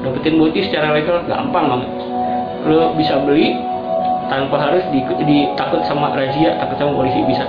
[0.00, 1.90] dapetin boti secara legal gampang banget
[2.64, 3.56] lo bisa beli
[4.28, 7.44] tanpa harus di, di takut sama razia takut sama polisi bisa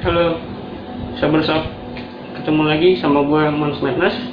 [0.00, 0.40] Halo,
[1.20, 1.62] sabar sob.
[2.40, 4.29] Ketemu lagi sama gue Mons Madness.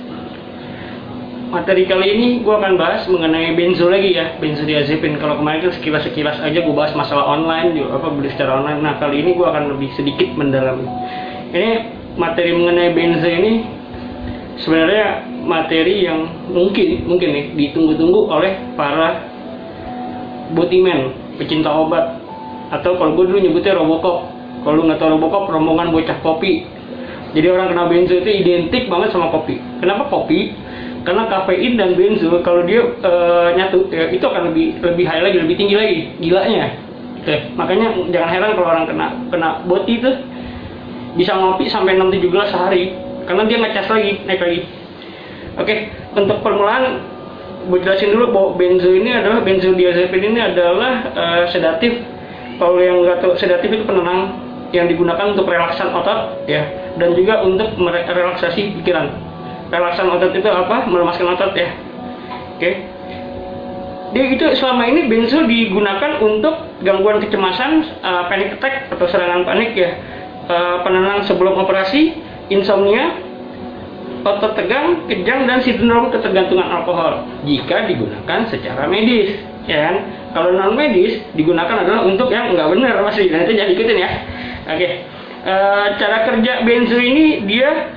[1.47, 5.15] Materi kali ini gue akan bahas mengenai benzo lagi ya, benzodiazepin.
[5.15, 8.83] Kalau kemarin kan sekilas-sekilas aja gue bahas masalah online, juga apa beli secara online.
[8.83, 10.83] Nah kali ini gue akan lebih sedikit mendalami.
[11.55, 11.71] Ini
[12.19, 13.63] materi mengenai benzo ini
[14.59, 19.23] sebenarnya materi yang mungkin mungkin nih ditunggu-tunggu oleh para
[20.51, 22.19] botimen, pecinta obat
[22.75, 24.37] atau kalau gue dulu nyebutnya robocop
[24.67, 26.67] kalau nggak tahu Robocop, rombongan bocah kopi.
[27.31, 29.63] Jadi orang kena benzo itu identik banget sama kopi.
[29.79, 30.51] Kenapa kopi?
[31.07, 33.11] Karena kafein dan benzo kalau dia e,
[33.55, 36.75] nyatu ya, itu akan lebih lebih high lagi, lebih tinggi lagi, gilanya.
[37.23, 40.11] Oke, makanya jangan heran kalau orang kena kena boti itu
[41.15, 42.91] bisa ngopi sampai 6-7 gelas sehari
[43.23, 44.59] karena dia ngecas lagi, naik lagi.
[45.55, 45.75] Oke,
[46.11, 46.99] untuk permulaan
[47.67, 51.99] gue jelasin dulu bahwa benzo ini adalah benzodiazepin ini adalah uh, sedatif
[52.59, 54.39] kalau yang nggak tahu sedatif itu penenang
[54.75, 56.67] yang digunakan untuk relaksan otot ya
[56.99, 57.75] dan juga untuk
[58.07, 59.26] relaksasi pikiran.
[59.67, 60.87] Relaksan otot itu apa?
[60.87, 61.69] Melemaskan otot ya.
[62.55, 62.71] Oke.
[64.15, 69.75] Dia itu selama ini benzo digunakan untuk gangguan kecemasan, uh, panic attack atau serangan panik
[69.75, 69.99] ya.
[70.47, 72.15] Uh, penenang sebelum operasi,
[72.47, 73.19] insomnia,
[74.23, 79.95] otot tegang, kejang dan sindrom ketergantungan alkohol jika digunakan secara medis ya kan
[80.31, 84.11] kalau non medis digunakan adalah untuk yang nggak benar masih dan itu jangan ikutin ya
[84.67, 84.93] Oke, okay.
[85.47, 87.87] uh, eh, cara kerja benzo ini dia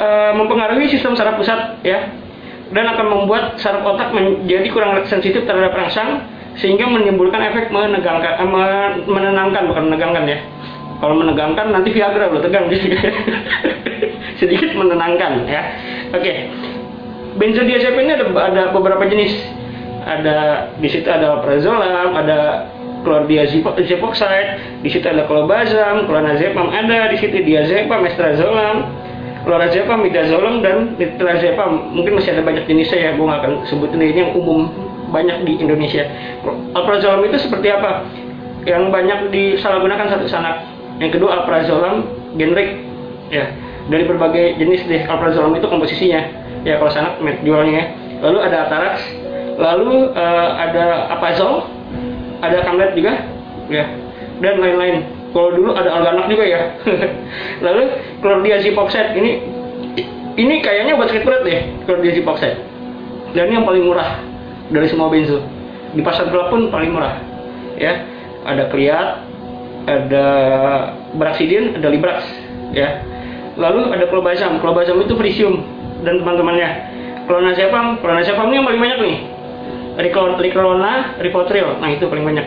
[0.00, 2.08] uh, mempengaruhi sistem saraf pusat ya,
[2.72, 6.24] dan akan membuat saraf otak menjadi kurang sensitif terhadap rangsang
[6.58, 10.38] sehingga menimbulkan efek menegangkan, uh, menenangkan bukan menegangkan ya.
[11.00, 12.68] Kalau menegangkan nanti Viagra lo tegang
[14.40, 15.62] sedikit menenangkan ya.
[16.12, 16.36] Oke, okay.
[17.40, 19.32] benzodiazepin ini ada, ada beberapa jenis.
[20.00, 22.68] Ada di situ ada prazolam, ada
[23.04, 28.88] chlordiazepoxide, di situ ada clobazam, clonazepam ada, di situ diazepam, estrazolam,
[29.44, 31.94] clorazepam, midazolam dan nitrazepam.
[31.96, 34.68] Mungkin masih ada banyak jenisnya ya, gue nggak akan sebutin ini yang umum
[35.10, 36.06] banyak di Indonesia.
[36.76, 38.06] Alprazolam itu seperti apa?
[38.64, 40.64] Yang banyak disalahgunakan satu sanak.
[41.00, 42.04] Yang kedua alprazolam
[42.36, 42.76] generik
[43.32, 43.48] ya
[43.88, 46.20] dari berbagai jenis deh alprazolam itu komposisinya
[46.62, 47.84] ya kalau sanak jualnya ya.
[48.20, 49.00] Lalu ada atarax,
[49.56, 51.64] lalu uh, ada apazol,
[52.44, 53.24] ada kamlet juga
[53.72, 53.88] ya
[54.40, 56.62] dan lain-lain kalau dulu ada organak juga ya.
[57.66, 57.82] Lalu
[58.22, 59.32] chlordiazepoxide ini
[60.38, 62.58] ini kayaknya buat sakit perut deh chlordiazepoxide
[63.34, 64.18] dan ini yang paling murah
[64.70, 65.38] dari semua benzo.
[65.90, 67.18] Di pasar gelap pun paling murah
[67.78, 68.02] ya.
[68.46, 69.08] Ada kliat
[69.86, 70.26] ada
[71.14, 72.26] braxidin ada librax
[72.74, 73.02] ya.
[73.58, 75.62] Lalu ada clobazam clobazam itu frisium
[76.02, 76.70] dan teman-temannya.
[77.30, 79.18] Clonazepam clonazepam ini yang paling banyak nih.
[80.00, 81.76] Ricolona, Rivotril.
[81.76, 82.46] Nah, itu paling banyak.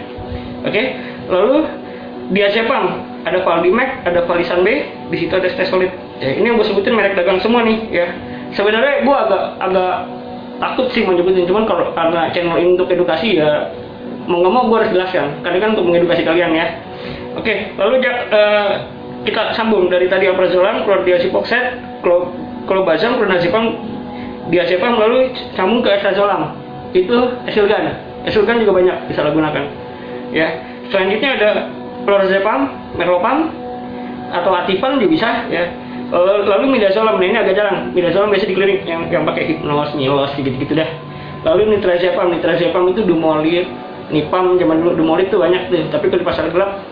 [0.65, 0.73] Oke.
[0.73, 0.85] Okay?
[1.29, 1.82] Lalu
[2.31, 5.91] diazepam, ada Valdimax, ada Valisan B, di situ ada Stesolid.
[6.23, 8.07] Ya, ini yang gue sebutin merek dagang semua nih, ya.
[8.53, 9.93] Sebenarnya gue agak agak
[10.61, 13.73] takut sih mau nyebutin, cuman kalau karena channel ini untuk edukasi ya
[14.23, 16.67] mau nggak mau gue harus jelaskan, karena kan untuk mengedukasi kalian ya.
[17.35, 18.71] Oke, lalu uh,
[19.27, 19.89] kita sambung.
[19.89, 21.99] Dari tadi alprazolam, chlordiazepoxide,
[22.69, 23.73] clobazam, clonazepam,
[24.47, 26.55] diazepam, lalu sambung ke estrazolam
[26.93, 27.17] itu
[27.49, 27.89] esilgan
[28.23, 29.63] esilgan juga banyak disalahgunakan
[30.31, 30.47] ya.
[30.93, 31.49] Selanjutnya ada
[32.03, 33.49] clorazepam meropam
[34.33, 35.71] atau atifan juga bisa ya.
[36.13, 37.89] Lalu midazolam nah ini agak jarang.
[37.95, 40.89] Midazolam biasa di klinik yang yang pakai hipnos milos gitu gitu dah.
[41.41, 43.65] Lalu nitrazepam nitrazepam itu dumolit
[44.13, 45.89] nipam zaman dulu dumolit tuh banyak tuh.
[45.89, 46.85] Tapi kalau di pasar gelap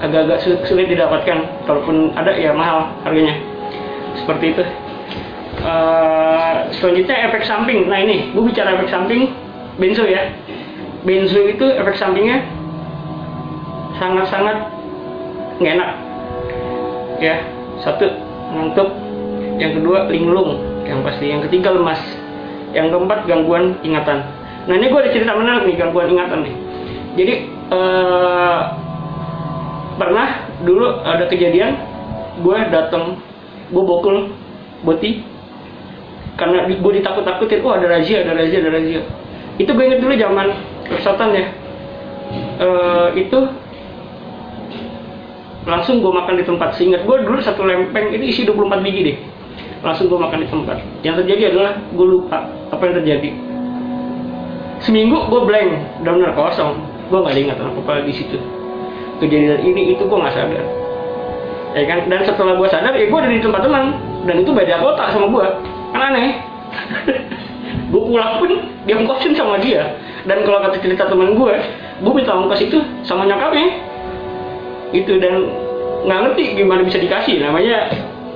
[0.00, 0.38] agak-agak
[0.70, 1.66] sulit didapatkan.
[1.66, 3.36] Kalaupun ada ya mahal harganya.
[4.22, 4.64] Seperti itu.
[5.60, 7.84] Uh, selanjutnya efek samping.
[7.90, 9.28] Nah ini, gue bicara efek samping
[9.76, 10.30] benzo ya.
[11.04, 12.40] Benzo itu efek sampingnya
[14.00, 14.56] sangat-sangat
[15.60, 15.90] nggak enak.
[17.20, 17.36] Ya,
[17.84, 18.08] satu
[18.56, 18.88] ngantuk,
[19.60, 20.56] yang kedua linglung,
[20.88, 22.00] yang pasti, yang ketiga lemas,
[22.72, 24.24] yang keempat gangguan ingatan.
[24.64, 26.54] Nah ini gue ada cerita menarik nih gangguan ingatan nih.
[27.20, 27.34] Jadi
[27.68, 28.60] uh,
[30.00, 31.76] pernah dulu ada kejadian
[32.40, 33.20] gue datang
[33.68, 34.32] gue bokul
[34.80, 35.28] boti.
[36.40, 39.04] Karena gue ditakut-takutin oh ada razia ada razia ada razia.
[39.60, 40.56] Itu gue inget dulu zaman
[40.88, 41.46] persatan ya
[42.60, 42.68] e,
[43.18, 43.38] itu
[45.68, 46.76] langsung gue makan di tempat.
[46.76, 49.16] Seingat gue dulu satu lempeng itu isi 24 biji deh.
[49.80, 50.76] Langsung gue makan di tempat.
[51.04, 52.38] Yang terjadi adalah gue lupa
[52.72, 53.30] apa yang terjadi.
[54.80, 55.70] Seminggu gue blank
[56.00, 56.80] benar-benar kosong.
[57.12, 58.38] Gue nggak ingat apa-apa di situ.
[59.20, 60.64] Kejadian ini itu gue nggak sadar.
[61.76, 61.98] Ya kan?
[62.08, 63.84] Dan setelah gue sadar ya gue ada di tempat teman.
[64.24, 65.46] Dan itu beda kota sama gue
[65.92, 66.38] kan aneh.
[67.90, 68.54] Gue pulang pun
[68.86, 69.82] dia ngkosin sama dia.
[70.22, 71.54] Dan kalau kata cerita teman gue
[72.00, 73.89] gue minta ongkos itu sama nyokapnya
[74.90, 75.50] itu dan
[76.06, 77.42] nggak ngerti gimana bisa dikasih.
[77.42, 77.90] Namanya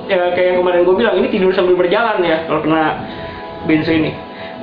[0.05, 2.83] ya kayak yang kemarin gue bilang ini tidur sambil berjalan ya kalau kena
[3.65, 4.12] benzo ini.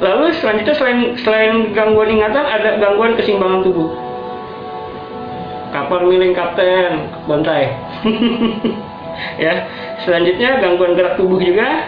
[0.01, 3.89] Lalu selanjutnya selain selain gangguan ingatan ada gangguan keseimbangan tubuh.
[5.71, 7.71] Kapal miling kapten bantai.
[9.37, 9.69] Ya
[10.01, 11.85] selanjutnya gangguan gerak tubuh juga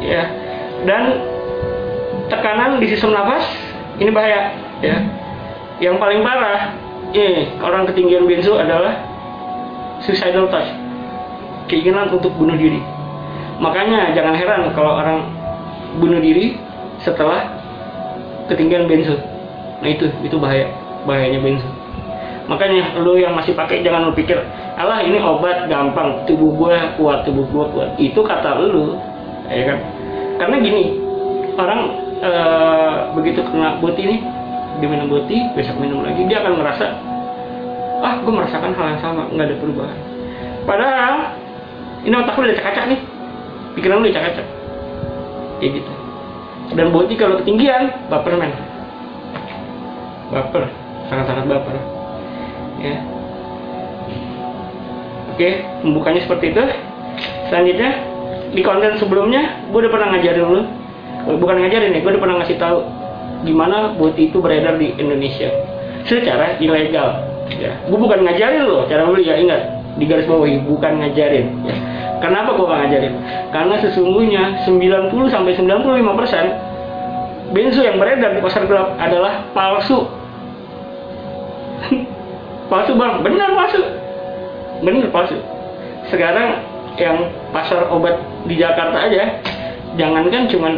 [0.00, 0.24] ya.
[0.88, 1.20] Dan
[2.32, 3.44] tekanan di sistem nafas
[4.00, 4.96] ini bahaya ya.
[5.84, 6.72] Yang paling parah
[7.10, 8.94] ini orang ketinggian benzo adalah
[10.02, 10.70] suicidal touch.
[11.66, 12.82] Keinginan untuk bunuh diri.
[13.60, 15.26] Makanya jangan heran kalau orang
[16.00, 16.56] bunuh diri
[17.02, 17.50] setelah
[18.50, 19.18] ketinggian benzo.
[19.80, 20.70] Nah itu itu bahaya
[21.04, 21.68] bahayanya benzo.
[22.50, 24.38] Makanya lu yang masih pakai jangan lu pikir
[24.74, 27.88] alah ini obat gampang tubuh gua kuat tubuh gua kuat.
[28.00, 28.98] Itu kata lu
[29.46, 29.78] ya kan?
[30.40, 30.82] Karena gini
[31.54, 31.80] orang
[32.24, 34.16] ee, begitu kena boti ini
[34.80, 36.96] dia minum boti besok minum lagi dia akan merasa
[38.00, 39.98] ah gue merasakan hal yang sama nggak ada perubahan.
[40.64, 41.14] Padahal
[42.08, 43.00] ini otak lu udah cak nih
[43.76, 44.46] pikiran lu udah cak
[45.60, 45.92] kayak gitu.
[46.72, 48.52] Dan boti kalau ketinggian baper men.
[50.32, 50.64] Baper
[51.12, 51.76] sangat-sangat baper.
[52.80, 52.96] Ya.
[55.36, 55.48] Oke
[55.84, 56.64] membukanya seperti itu.
[57.52, 57.90] Selanjutnya
[58.56, 60.62] di konten sebelumnya gue udah pernah ngajarin lu.
[61.36, 62.99] Bukan ngajarin ya gue udah pernah ngasih tahu
[63.46, 65.48] gimana boti itu beredar di Indonesia.
[66.04, 67.24] Secara ilegal
[67.56, 67.72] ya.
[67.88, 69.60] Gue bukan ngajarin loh cara beli ya ingat
[69.98, 71.76] di garis bawahi bukan ngajarin ya.
[72.20, 73.14] Kenapa gue ngajarin?
[73.50, 76.44] Karena sesungguhnya 90 sampai 95 persen
[77.50, 80.06] benzo yang beredar di pasar gelap adalah palsu.
[82.70, 83.18] Palsu bang.
[83.26, 83.82] Benar palsu.
[84.86, 85.36] Benar palsu.
[86.06, 86.62] Sekarang
[86.94, 89.42] yang pasar obat di Jakarta aja
[89.98, 90.68] jangankan cuma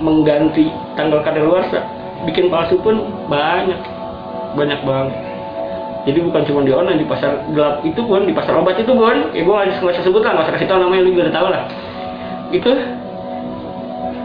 [0.00, 1.80] mengganti tanggal kadaluarsa
[2.24, 3.80] bikin palsu pun banyak
[4.56, 5.16] banyak banget.
[6.08, 9.28] Jadi bukan cuma di online di pasar gelap itu pun di pasar obat itu pun
[9.36, 11.48] ya gue nggak usah sebut lah nggak usah kasih tau namanya lu juga udah tahu
[11.52, 11.62] lah.
[12.50, 12.70] Itu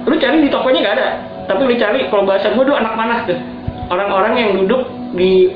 [0.05, 1.07] lu cari di tokonya nggak ada
[1.45, 3.39] tapi lu cari kalau bahasa gue tuh anak panah tuh.
[3.85, 5.51] Orang-orang yang duduk di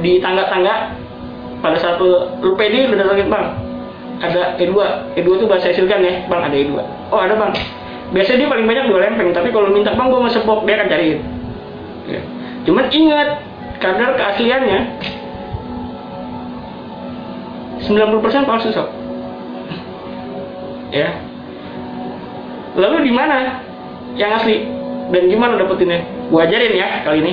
[0.00, 0.96] di tangga-tangga
[1.62, 3.46] pada saat lu, lu pede lu datangin bang
[4.22, 4.74] ada E2
[5.18, 6.72] E2 tuh bahasa hasil kan ya bang ada E2
[7.10, 7.52] oh ada bang
[8.12, 10.88] biasanya dia paling banyak dua lempeng tapi kalau minta bang gue mau sepok dia akan
[10.88, 11.20] cariin
[12.08, 12.20] ya.
[12.68, 13.28] cuman ingat
[13.80, 14.80] kadar keasliannya
[17.82, 18.86] 90% palsu sob.
[20.94, 21.18] Ya.
[22.78, 23.58] Lalu di mana
[24.14, 24.62] yang asli?
[25.10, 26.06] Dan gimana dapetinnya?
[26.30, 27.32] Gua ajarin ya kali ini.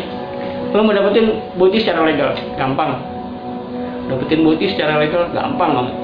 [0.74, 2.98] Lo mau dapetin boti secara legal gampang.
[4.10, 5.96] Dapetin boti secara legal gampang banget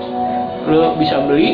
[0.66, 1.54] lo bisa beli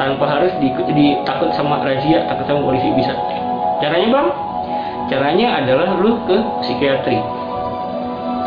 [0.00, 3.12] tanpa harus diikut di takut sama razia takut sama polisi bisa.
[3.82, 4.28] Caranya bang?
[5.10, 7.18] Caranya adalah lo ke psikiatri.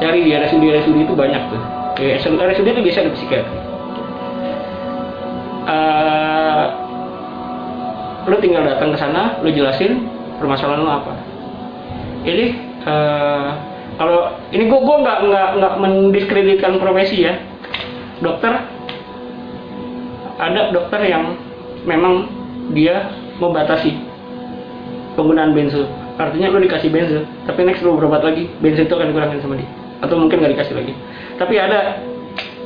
[0.02, 1.62] Cari di RSUD RSUD itu banyak tuh.
[2.02, 3.58] Ya, RSUD itu biasa ada psikiatri.
[5.66, 6.66] Uh,
[8.30, 10.06] lu tinggal datang ke sana lu jelasin
[10.38, 11.14] permasalahan lu apa.
[12.26, 12.46] Ini
[12.86, 13.50] uh,
[13.96, 17.38] kalau ini gua gua nggak nggak nggak mendiskreditkan profesi ya.
[18.24, 18.75] Dokter
[20.36, 21.36] ada dokter yang
[21.88, 22.28] memang
[22.74, 23.96] dia membatasi
[25.16, 25.88] penggunaan benzo.
[26.16, 29.70] Artinya lu dikasih benzo tapi next lu berobat lagi benzo itu akan dikurangin sama dia.
[30.04, 30.94] Atau mungkin nggak dikasih lagi.
[31.40, 32.00] Tapi ada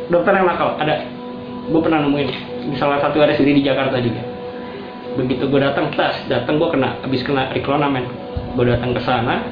[0.10, 1.06] dokter yang nakal ada.
[1.70, 2.30] Gue pernah nemuin
[2.74, 4.26] di salah satu RSUD di Jakarta juga.
[5.18, 9.46] Begitu gue datang tas datang gue kena habis kena reklonamen gue datang ke sana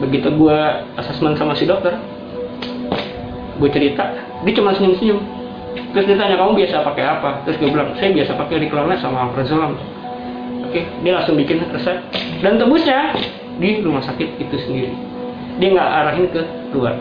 [0.00, 0.58] begitu gue
[0.96, 1.94] asesmen sama si dokter
[3.60, 5.20] gue cerita dia cuma senyum senyum
[5.70, 7.30] terus dia tanya kamu biasa pakai apa?
[7.46, 9.78] Terus gue bilang saya biasa pakai reklonan sama alprazolam
[10.70, 11.98] oke dia langsung bikin resep.
[12.40, 13.18] Dan tebusnya
[13.58, 14.94] di rumah sakit itu sendiri.
[15.58, 16.40] Dia nggak arahin ke
[16.72, 16.94] luar.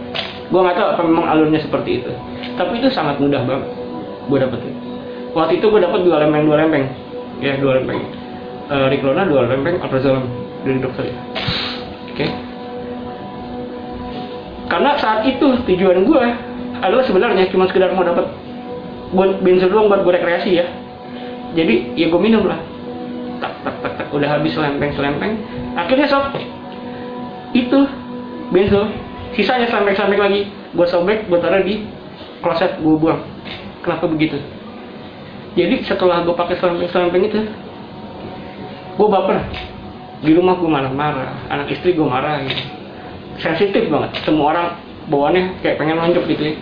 [0.49, 2.11] Gue nggak tahu apa memang alurnya seperti itu.
[2.57, 3.69] Tapi itu sangat mudah banget
[4.29, 4.75] gue dapetin.
[5.37, 6.85] Waktu itu gue dapet dua lempeng dua lempeng.
[7.39, 8.01] Ya dua lempeng.
[8.69, 10.25] Uh, Riklona dua lempeng alprazolam
[10.65, 11.17] dari dokter ya.
[12.09, 12.25] Oke.
[14.69, 16.25] Karena saat itu tujuan gue
[16.81, 18.29] adalah sebenarnya cuma sekedar mau dapat
[19.15, 20.65] benzo doang buat gue rekreasi ya.
[21.57, 22.61] Jadi ya gue minum lah.
[23.41, 24.07] Tak tak tak tak.
[24.13, 25.33] Udah habis lempeng selempeng.
[25.73, 26.29] Akhirnya sob
[27.55, 27.79] itu
[28.53, 28.85] benzo
[29.33, 30.41] sisanya selempeng selempeng lagi.
[30.77, 31.89] Gue sobek gue taruh di
[32.45, 33.21] kloset gue buang.
[33.81, 34.37] Kenapa begitu?
[35.57, 37.41] Jadi setelah gue pakai selemping-selemping itu
[38.99, 39.41] gue baper.
[40.19, 41.49] Di rumah gue marah-marah.
[41.49, 42.61] Anak istri gue marah gitu.
[43.41, 44.19] Sensitif banget.
[44.21, 44.67] Semua orang
[45.09, 46.55] bawaannya kayak pengen lonjok gitu ya.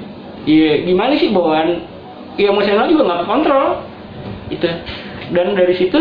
[0.47, 1.83] Iya gimana sih bawaan
[2.46, 3.82] emosional juga nggak kontrol.
[4.53, 4.70] Itu.
[5.34, 6.00] Dan dari situ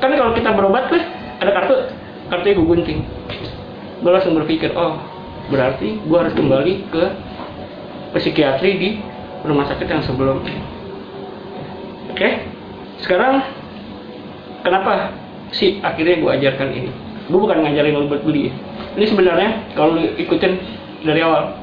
[0.00, 1.00] kan kalau kita berobat tuh
[1.40, 1.74] ada kartu
[2.32, 3.00] kartunya gue gunting.
[4.00, 4.98] Gue langsung berpikir oh
[5.50, 7.04] berarti gue harus kembali ke
[8.14, 8.88] psikiatri di
[9.46, 10.80] rumah sakit yang sebelumnya
[12.20, 12.30] oke?
[13.00, 13.40] Sekarang
[14.60, 15.16] kenapa
[15.56, 16.90] sih akhirnya gue ajarkan ini?
[17.32, 18.52] Gue bukan ngajarin lo buat beli.
[18.98, 20.60] Ini sebenarnya kalau ikutin
[21.06, 21.56] dari awal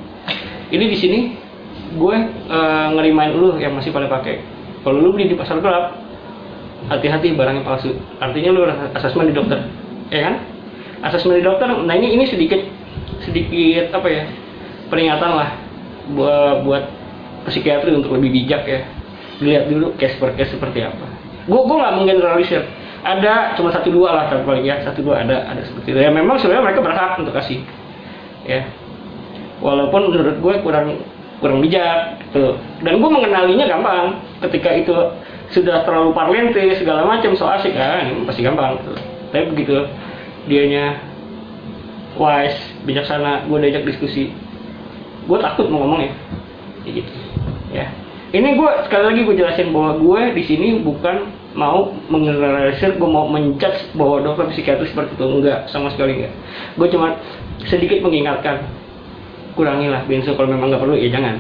[0.74, 1.20] ini di sini
[1.98, 2.16] gue
[2.48, 4.40] uh, ngerimain lu yang masih pada pakai.
[4.86, 5.98] Kalau lu beli di pasar gelap
[6.88, 7.98] hati-hati barangnya palsu.
[8.22, 8.62] Artinya lu
[8.96, 9.60] asesmen di dokter.
[10.14, 10.36] Ya kan?
[11.04, 12.62] Asesmen di dokter nah ini ini sedikit
[13.26, 14.24] sedikit apa ya
[14.88, 15.50] peringatan lah
[16.14, 16.84] buat buat
[17.50, 18.82] psikiatri untuk lebih bijak ya.
[19.38, 21.06] Dilihat dulu case per case seperti apa.
[21.50, 22.64] Gue gue nggak menggeneralisir.
[23.04, 26.00] Ada cuma satu dua lah tapi paling ya satu dua ada ada seperti itu.
[26.00, 27.62] Ya memang sebenarnya mereka berhak untuk kasih
[28.48, 28.66] ya.
[29.58, 31.02] Walaupun menurut gue kurang
[31.40, 32.58] kurang bijak gitu.
[32.82, 34.06] Dan gue mengenalinya gampang.
[34.42, 34.96] Ketika itu
[35.52, 38.94] sudah terlalu parlente segala macam so asik kan pasti gampang gitu.
[39.32, 39.88] tapi begitu
[40.48, 41.00] dianya
[42.20, 44.36] wise bijaksana gue diajak diskusi
[45.28, 46.14] gue takut mau ngomong ya.
[46.88, 47.14] Gitu
[47.72, 47.88] ya.
[48.28, 53.28] Ini gue sekali lagi gue jelasin bahwa gue di sini bukan mau mengeneralisir gue mau
[53.32, 55.26] menjudge bahwa dokter psikiatris seperti itu.
[55.28, 56.34] Enggak sama sekali enggak.
[56.76, 57.16] Gue cuma
[57.68, 58.68] sedikit mengingatkan
[59.58, 61.36] kurangilah benzo kalau memang nggak perlu ya jangan.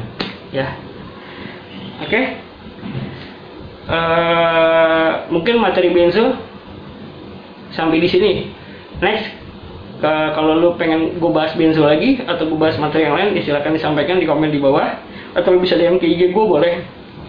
[0.49, 0.67] Ya.
[2.01, 2.09] Oke?
[2.09, 2.25] Okay?
[3.87, 6.33] eh, mungkin materi benzo
[7.77, 8.31] sampai di sini.
[8.97, 9.29] Next
[10.01, 13.41] uh, kalau lu pengen gue bahas benzo lagi atau gue bahas materi yang lain ya
[13.45, 14.97] silahkan disampaikan di komen di bawah.
[15.37, 16.81] Atau bisa DM ke IG gue boleh.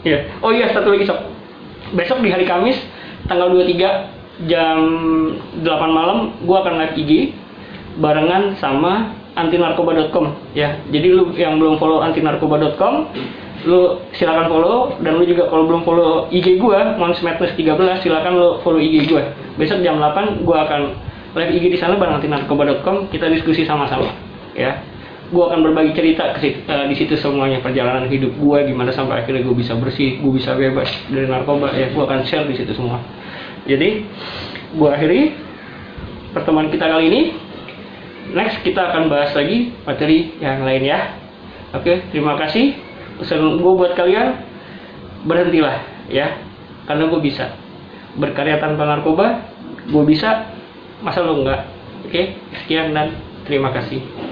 [0.02, 0.24] Ya.
[0.40, 1.20] Oh iya satu lagi sok.
[1.92, 2.80] Besok di hari Kamis
[3.28, 4.78] tanggal 23 jam
[5.60, 7.12] 8 malam gue akan live IG
[7.98, 9.12] barengan sama
[9.46, 10.78] antinarkoba.com ya.
[10.90, 13.06] Jadi lu yang belum follow antinarkoba.com
[13.66, 18.32] lu silakan follow dan lu juga kalau belum follow IG gua Mons Madness 13 silakan
[18.38, 19.34] lu follow IG gua.
[19.58, 20.94] Besok jam 8 gua akan
[21.34, 24.10] live IG di sana bareng antinarkoba.com kita diskusi sama-sama
[24.54, 24.78] ya.
[25.28, 29.20] Gua akan berbagi cerita ke situ, uh, di situ semuanya perjalanan hidup gua gimana sampai
[29.26, 31.90] akhirnya gua bisa bersih, gua bisa bebas dari narkoba ya.
[31.92, 33.02] Gua akan share di situ semua.
[33.68, 34.06] Jadi
[34.78, 35.34] gua akhiri
[36.32, 37.20] pertemuan kita kali ini
[38.34, 41.16] next kita akan bahas lagi materi yang lain ya.
[41.76, 42.76] Oke terima kasih.
[43.18, 44.38] Pesan gue buat kalian
[45.26, 46.38] berhentilah ya
[46.86, 47.52] karena gue bisa.
[48.18, 49.48] Berkarya tanpa narkoba
[49.88, 50.48] gue bisa
[51.04, 51.66] masa lo enggak?
[52.06, 54.27] Oke sekian dan terima kasih